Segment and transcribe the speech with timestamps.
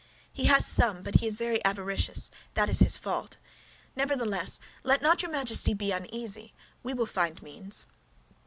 [0.33, 3.37] "He has some, but he is very avaricious; that is his fault.
[3.95, 7.85] Nevertheless, let not your Majesty be uneasy, we will find means."